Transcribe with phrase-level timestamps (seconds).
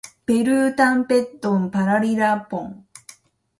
[0.25, 2.87] ペルータンペットンパラリラポン